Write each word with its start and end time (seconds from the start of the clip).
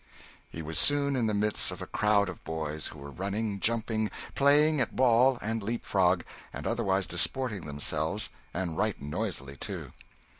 He 0.49 0.63
was 0.63 0.79
soon 0.79 1.15
in 1.15 1.27
the 1.27 1.33
midst 1.35 1.69
of 1.69 1.79
a 1.79 1.85
crowd 1.85 2.27
of 2.27 2.43
boys 2.43 2.87
who 2.87 2.97
were 2.97 3.11
running, 3.11 3.59
jumping, 3.59 4.09
playing 4.33 4.81
at 4.81 4.95
ball 4.95 5.37
and 5.43 5.61
leap 5.61 5.85
frog, 5.85 6.23
and 6.51 6.65
otherwise 6.65 7.05
disporting 7.05 7.67
themselves, 7.67 8.29
and 8.51 8.75
right 8.75 8.99
noisily, 8.99 9.57
too. 9.57 9.93